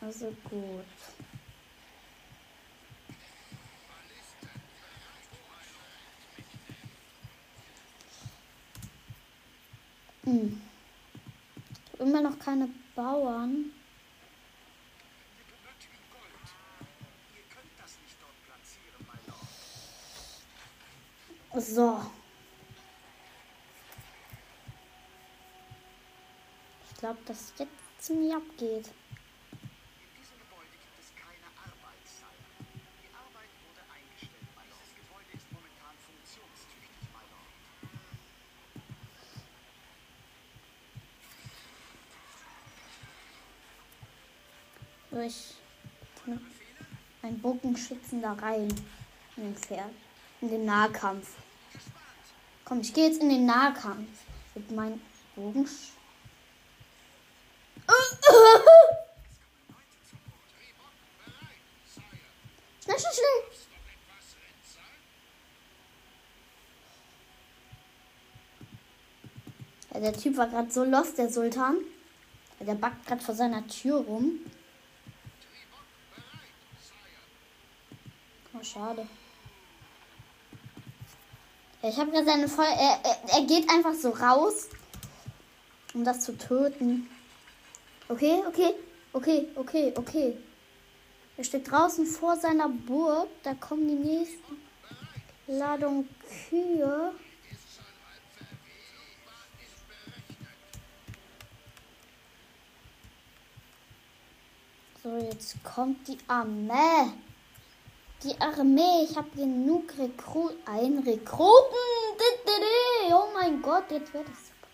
Also 0.00 0.34
gut. 0.50 0.84
Hm. 10.26 10.60
Immer 12.00 12.20
noch 12.20 12.36
keine 12.40 12.68
Bauern. 12.96 13.70
So. 21.54 22.00
Ich 26.90 26.98
glaube, 26.98 27.18
dass 27.26 27.52
jetzt 27.56 27.70
ziemlich 27.98 28.34
abgeht. 28.34 28.90
Durch 46.24 46.40
einen 47.22 47.40
Bogenschützen 47.40 48.22
da 48.22 48.32
rein. 48.32 48.68
In 49.36 49.42
den 49.42 49.56
Pferd. 49.56 49.90
In 50.40 50.48
den 50.48 50.64
Nahkampf. 50.64 51.28
Komm, 52.64 52.80
ich 52.80 52.92
gehe 52.94 53.08
jetzt 53.08 53.20
in 53.20 53.28
den 53.28 53.46
Nahkampf. 53.46 54.08
Mit 54.54 54.70
meinem 54.70 55.00
Bogensch. 55.34 55.92
Schnell, 62.82 62.98
schnell, 62.98 63.12
schnell. 63.12 63.56
Ja, 69.92 70.00
der 70.00 70.12
Typ 70.12 70.36
war 70.36 70.48
gerade 70.48 70.70
so 70.70 70.84
lost, 70.84 71.18
der 71.18 71.30
Sultan. 71.30 71.78
Der 72.60 72.74
backt 72.74 73.06
gerade 73.06 73.22
vor 73.22 73.34
seiner 73.34 73.66
Tür 73.66 73.96
rum. 73.96 74.40
Schade. 78.66 79.06
Ich 81.82 81.96
habe 81.98 82.10
gerade 82.10 82.26
seine 82.26 82.48
Voll. 82.48 82.64
Er, 82.64 82.98
er, 83.04 83.38
er 83.38 83.46
geht 83.46 83.70
einfach 83.70 83.94
so 83.94 84.10
raus, 84.10 84.68
um 85.94 86.04
das 86.04 86.20
zu 86.20 86.36
töten. 86.36 87.08
Okay, 88.08 88.42
okay, 88.48 88.74
okay, 89.12 89.48
okay, 89.54 89.92
okay. 89.96 90.36
Er 91.36 91.44
steht 91.44 91.70
draußen 91.70 92.06
vor 92.06 92.36
seiner 92.36 92.68
Burg. 92.68 93.28
Da 93.44 93.54
kommen 93.54 93.86
die 93.86 93.94
nächsten 93.94 94.60
Ladung 95.46 96.08
Kühe. 96.48 97.14
So, 105.04 105.16
jetzt 105.18 105.62
kommt 105.62 106.08
die 106.08 106.18
Armee. 106.26 107.12
Die 108.22 108.40
Armee, 108.40 109.06
ich 109.08 109.16
habe 109.16 109.28
genug 109.36 109.92
Rekru 109.98 110.50
ein 110.64 110.98
Rekruten. 111.00 111.76
Oh 113.10 113.28
mein 113.34 113.60
Gott, 113.60 113.90
jetzt 113.90 114.12
wird 114.14 114.26
es 114.26 114.48
super. 114.48 114.68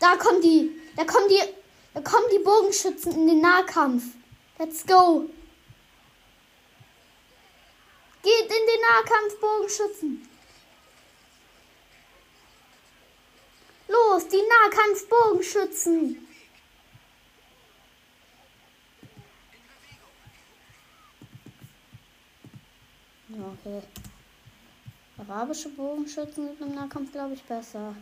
Da 0.00 0.16
kommen 0.16 0.40
die, 0.40 0.80
da 0.96 1.04
kommen 1.04 1.28
die, 1.28 1.40
da 1.92 2.00
kommen 2.00 2.26
die 2.32 2.38
Bogenschützen 2.38 3.12
in 3.12 3.26
den 3.28 3.40
Nahkampf. 3.40 4.04
Let's 4.58 4.86
go. 4.86 5.28
Geht 8.22 8.42
in 8.42 8.48
den 8.48 8.80
Nahkampf, 8.90 9.38
Bogenschützen. 9.40 10.28
Los, 13.88 14.26
die 14.28 14.42
Nahkampf, 14.42 15.08
Okay. 23.38 23.82
Arabische 25.16 25.68
Bogenschützen 25.68 26.48
sind 26.48 26.60
im 26.60 26.74
Nahkampf, 26.74 27.12
glaube 27.12 27.34
ich, 27.34 27.42
besser. 27.44 27.94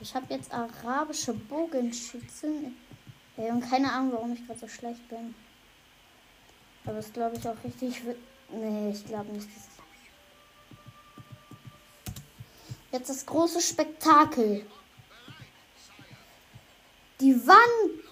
Ich 0.00 0.14
habe 0.14 0.26
jetzt 0.28 0.52
arabische 0.52 1.34
Bogenschützen. 1.34 2.76
Ey, 3.36 3.50
und 3.50 3.68
keine 3.68 3.92
Ahnung, 3.92 4.12
warum 4.12 4.32
ich 4.32 4.46
gerade 4.46 4.60
so 4.60 4.68
schlecht 4.68 5.06
bin. 5.08 5.34
Aber 6.86 6.98
es 6.98 7.12
glaube 7.12 7.36
ich 7.36 7.48
auch 7.48 7.56
richtig. 7.64 8.02
Nee, 8.50 8.90
ich 8.90 9.04
glaube 9.06 9.32
nicht. 9.32 9.48
Jetzt 12.92 13.10
das 13.10 13.26
große 13.26 13.60
Spektakel. 13.60 14.64
Die 17.20 17.34
Wand. 17.46 18.04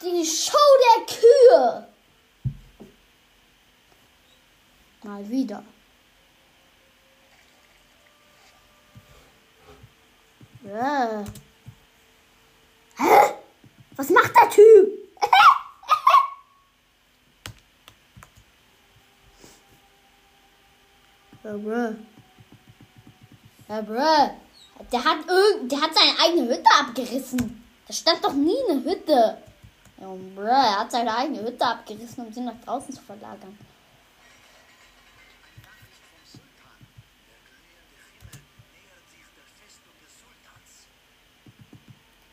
Die 0.00 0.24
Show 0.24 0.58
der 0.82 1.06
Kühe. 1.06 1.88
Mal 5.02 5.28
wieder. 5.28 5.64
Ja. 10.64 11.24
Hä? 12.96 13.34
Was 13.96 14.10
macht 14.10 14.34
der 14.36 14.50
Typ? 14.50 15.02
Ja, 21.44 21.56
bruh. 21.56 21.94
Ja, 23.68 23.80
bruh. 23.80 24.30
Der 24.92 25.04
hat, 25.04 25.18
irgend, 25.28 25.72
der 25.72 25.80
hat 25.80 25.90
seine 25.94 26.18
eigene 26.20 26.48
Hütte 26.48 26.70
abgerissen. 26.80 27.61
Da 27.86 27.92
stand 27.92 28.24
doch 28.24 28.32
nie 28.32 28.56
eine 28.68 28.84
Hütte. 28.84 29.38
Er 29.98 30.80
hat 30.80 30.90
seine 30.90 31.16
eigene 31.16 31.42
Hütte 31.42 31.64
abgerissen, 31.64 32.26
um 32.26 32.32
sie 32.32 32.40
nach 32.40 32.60
draußen 32.64 32.92
zu 32.92 33.02
verlagern. 33.02 33.56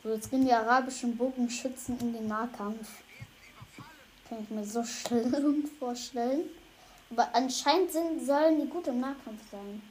So, 0.01 0.09
jetzt 0.15 0.31
gehen 0.31 0.45
die 0.45 0.53
arabischen 0.53 1.15
Bogenschützen 1.17 1.99
in 1.99 2.13
den 2.13 2.27
Nahkampf. 2.27 2.89
Kann 4.27 4.41
ich 4.41 4.49
mir 4.49 4.63
so 4.63 4.83
schlimm 4.85 5.69
vorstellen. 5.77 6.49
Aber 7.11 7.27
anscheinend 7.33 7.91
sind, 7.91 8.25
sollen 8.25 8.61
die 8.61 8.67
gut 8.67 8.87
im 8.87 8.99
Nahkampf 8.99 9.41
sein. 9.51 9.81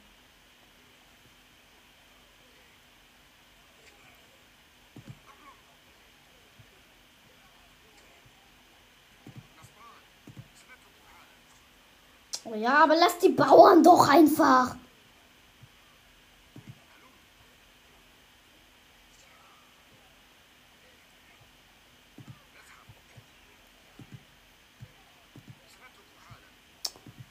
Oh 12.51 12.55
ja, 12.55 12.83
aber 12.83 12.95
lass 12.95 13.19
die 13.19 13.29
Bauern 13.29 13.83
doch 13.83 14.07
einfach. 14.09 14.75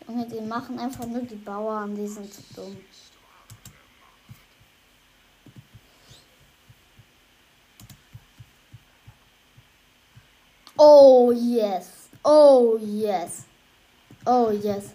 Junge, 0.07 0.27
die 0.27 0.41
machen 0.41 0.79
einfach 0.79 1.05
nur 1.07 1.23
die 1.23 1.35
Bauern, 1.35 1.97
die 1.97 2.07
sind 2.07 2.33
zu 2.33 2.43
dumm. 2.55 2.77
Oh 10.77 11.33
yes. 11.33 12.09
Oh 12.23 12.79
yes. 12.81 13.47
Oh 14.25 14.51
yes. 14.51 14.95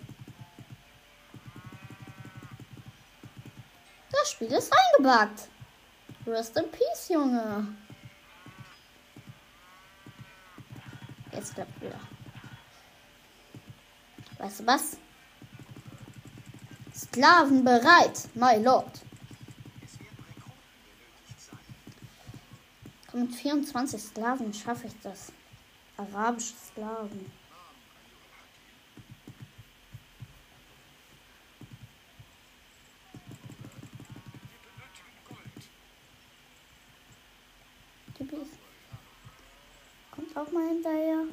Spiel 4.34 4.48
ist 4.48 4.74
eingebackt. 4.74 5.48
Rest 6.26 6.58
in 6.58 6.72
Peace, 6.72 7.10
Junge. 7.10 7.68
Jetzt 11.32 11.54
klappt 11.54 11.80
wieder. 11.80 12.00
Weißt 14.40 14.62
du 14.62 14.66
was? 14.66 14.98
Sklaven 16.96 17.64
bereit, 17.64 18.28
my 18.34 18.58
lord. 18.58 19.02
Komm, 23.12 23.22
mit 23.22 23.36
24 23.36 24.02
Sklaven 24.02 24.52
schaffe 24.52 24.88
ich 24.88 25.00
das. 25.04 25.32
Arabische 25.98 26.56
Sklaven. 26.56 27.32
Typisch. 38.18 38.50
Kommt 40.12 40.38
auch 40.38 40.52
mal 40.52 40.68
hinterher. 40.70 41.24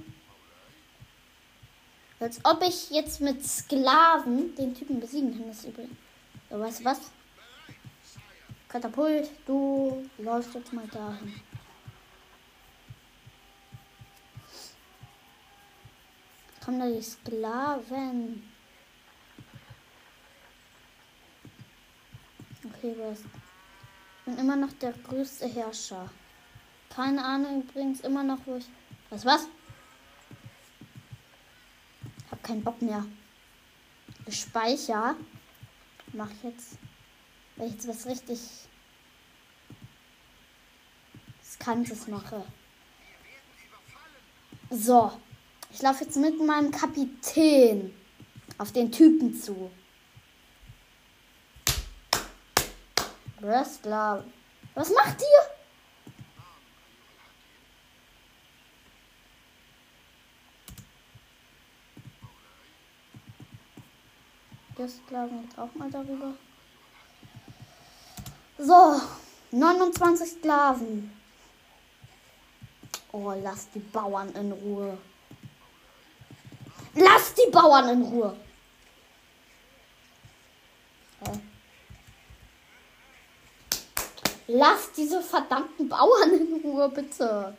Als 2.31 2.45
ob 2.45 2.63
ich 2.63 2.91
jetzt 2.91 3.21
mit 3.21 3.45
Sklaven 3.45 4.55
den 4.55 4.73
Typen 4.73 5.01
besiegen 5.01 5.37
kann, 5.37 5.49
das 5.49 5.65
übrigens. 5.65 5.97
So, 6.49 6.61
weißt 6.61 6.79
du 6.79 6.85
was? 6.85 7.11
Katapult, 8.69 9.29
du 9.47 10.09
läufst 10.17 10.55
jetzt 10.55 10.73
mal 10.73 10.87
dahin. 10.87 11.41
Kommen 16.65 16.79
da 16.79 16.87
die 16.87 17.03
Sklaven? 17.03 18.49
Okay. 22.65 22.95
Ich 23.13 24.25
bin 24.25 24.39
immer 24.39 24.55
noch 24.55 24.73
der 24.75 24.93
größte 24.93 25.49
Herrscher. 25.49 26.09
Keine 26.91 27.25
Ahnung 27.25 27.63
übrigens 27.63 28.03
immer 28.03 28.23
noch, 28.23 28.39
wo 28.47 28.55
ich. 28.55 28.69
Was, 29.09 29.25
was? 29.25 29.49
Keinen 32.51 32.65
Bock 32.65 32.83
mehr. 32.83 33.07
Ich 34.27 34.41
speicher. 34.41 35.15
Mach 36.13 36.33
jetzt. 36.43 36.79
Weil 37.55 37.69
ich 37.69 37.75
jetzt 37.75 37.87
was 37.87 38.07
richtig. 38.07 38.41
Riskantes 41.41 42.09
mache. 42.09 42.45
So. 44.69 45.13
Ich 45.71 45.81
laufe 45.81 46.03
jetzt 46.03 46.17
mit 46.17 46.45
meinem 46.45 46.73
Kapitän 46.73 47.95
auf 48.59 48.73
den 48.73 48.91
Typen 48.91 49.33
zu. 49.33 49.71
Wrestler. 53.39 54.25
Was 54.75 54.91
macht 54.91 55.21
ihr? 55.21 55.50
Der 64.81 64.89
Sklaven 64.89 65.43
jetzt 65.45 65.59
auch 65.59 65.75
mal 65.75 65.91
darüber. 65.91 66.33
So, 68.57 68.99
29 69.51 70.27
Sklaven. 70.27 71.13
Oh, 73.13 73.35
lass 73.43 73.69
die 73.73 73.81
Bauern 73.81 74.33
in 74.33 74.53
Ruhe. 74.53 74.97
Lass 76.95 77.35
die 77.35 77.51
Bauern 77.51 77.91
in 77.91 78.03
Ruhe. 78.05 78.35
Lass 84.47 84.93
diese 84.93 85.21
verdammten 85.21 85.91
Bauern 85.91 86.33
in 86.33 86.63
Ruhe, 86.65 86.89
bitte. 86.89 87.55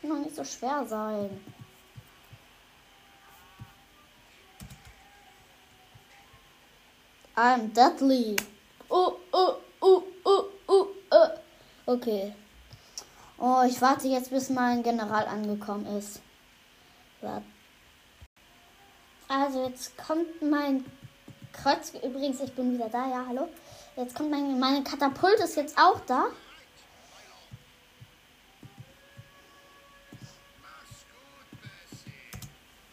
Kann 0.00 0.10
doch 0.10 0.16
nicht 0.16 0.36
so 0.36 0.44
schwer 0.44 0.86
sein. 0.88 1.38
I'm 7.40 7.68
deadly. 7.68 8.36
Oh, 8.90 9.16
oh, 9.32 9.56
oh, 9.80 10.04
oh, 10.26 10.44
oh, 10.68 10.88
oh. 11.10 11.28
Okay. 11.86 12.34
Oh, 13.38 13.62
ich 13.66 13.80
warte 13.80 14.08
jetzt, 14.08 14.28
bis 14.28 14.50
mein 14.50 14.82
General 14.82 15.26
angekommen 15.26 15.86
ist. 15.86 16.20
Also, 19.26 19.66
jetzt 19.66 19.96
kommt 19.96 20.42
mein 20.42 20.84
Kreuz. 21.54 21.94
Übrigens, 22.04 22.42
ich 22.42 22.52
bin 22.52 22.74
wieder 22.74 22.90
da, 22.90 23.08
ja, 23.08 23.24
hallo. 23.26 23.48
Jetzt 23.96 24.14
kommt 24.14 24.30
mein, 24.30 24.60
meine 24.60 24.84
Katapult 24.84 25.40
ist 25.40 25.56
jetzt 25.56 25.78
auch 25.78 26.00
da. 26.00 26.26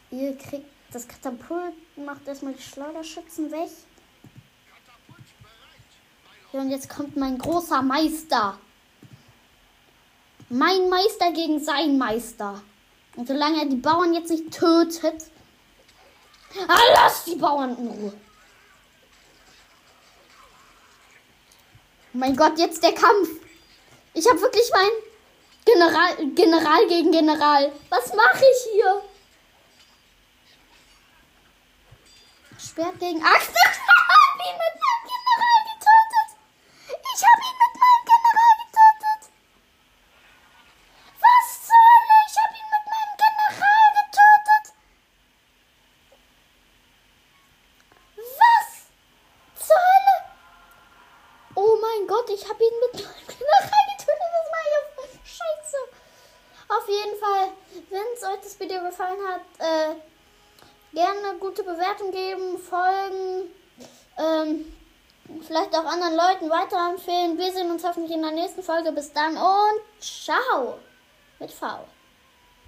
Ihr 0.10 0.38
kriegt 0.38 0.67
das 0.93 1.05
Katapult, 1.05 1.73
macht 1.97 2.25
erstmal 2.25 2.53
die 2.53 2.62
Schleuderschützen 2.62 3.51
weg. 3.51 3.71
Ja, 6.58 6.63
und 6.63 6.72
jetzt 6.72 6.89
kommt 6.89 7.15
mein 7.15 7.38
großer 7.38 7.84
Meister. 7.84 8.58
Mein 10.50 10.89
Meister 10.89 11.32
gegen 11.32 11.63
sein 11.63 12.00
Meister. 12.00 12.63
Und 13.15 13.28
solange 13.28 13.60
er 13.60 13.65
die 13.65 13.76
Bauern 13.76 14.15
jetzt 14.15 14.32
nicht 14.32 14.52
tötet. 14.52 15.26
Ah, 16.67 16.80
lass 16.96 17.26
die 17.26 17.36
Bauern 17.36 17.78
in 17.78 17.88
Ruhe. 17.88 18.13
Mein 22.13 22.36
Gott, 22.36 22.58
jetzt 22.58 22.82
der 22.82 22.93
Kampf. 22.93 23.30
Ich 24.15 24.28
habe 24.28 24.41
wirklich 24.41 24.72
mein 24.74 24.89
General, 25.63 26.15
General 26.34 26.88
gegen 26.88 27.12
General. 27.12 27.72
Was 27.89 28.15
mache 28.15 28.43
ich 28.52 28.72
hier? 28.74 29.04
Schwert 32.58 33.00
gegen 33.00 33.24
Axt. 33.24 33.52
Wie 34.39 34.54
mit 34.54 34.74
meinem 34.82 35.04
General 35.06 35.62
getötet. 35.70 36.38
Ich 37.17 37.24
habe 37.24 37.41
ihn 37.41 37.58
mit 37.58 37.74
meinem 37.82 38.04
General 38.06 38.54
getötet. 38.62 39.22
Was 41.20 41.48
zur 41.65 41.82
Hölle? 41.88 42.17
Ich 42.30 42.38
habe 42.38 42.54
ihn 42.54 42.70
mit 42.78 42.86
meinem 42.93 43.13
General 43.17 43.86
getötet. 43.98 44.65
Was 48.38 48.67
zur 49.65 49.82
Hölle? 49.82 50.17
Oh 51.56 51.80
mein 51.82 52.06
Gott, 52.06 52.30
ich 52.30 52.48
habe 52.48 52.63
ihn 52.63 52.80
mit 52.86 52.93
meinem 52.93 53.26
General 53.26 53.84
getötet. 53.98 54.30
Das 54.38 54.48
war 54.54 54.65
ja 54.74 54.80
scheiße. 55.26 55.80
Auf 56.70 56.88
jeden 56.88 57.20
Fall, 57.20 57.52
wenn 57.89 58.13
es 58.13 58.24
euch 58.24 58.41
das 58.43 58.60
Video 58.60 58.84
gefallen 58.84 59.20
hat, 59.28 59.41
äh, 59.58 59.96
gerne 60.93 61.30
eine 61.30 61.37
gute 61.47 61.63
Bewertung 61.63 62.12
geben, 62.12 62.57
folgen, 62.57 63.49
ähm, 64.17 64.65
vielleicht 65.45 65.73
auch 65.75 65.86
anderen 65.86 66.15
Leuten 66.15 66.49
weiterempfehlen. 66.49 67.38
Wir 67.38 67.51
sehen 67.51 67.71
uns 67.71 67.83
hoffentlich 67.86 68.12
in 68.12 68.21
der 68.21 68.31
nächsten 68.31 68.63
Folge. 68.63 68.91
Bis 68.91 69.13
dann 69.13 69.38
und 69.38 69.81
ciao 70.01 70.77
mit 71.39 71.51
V. 71.51 71.86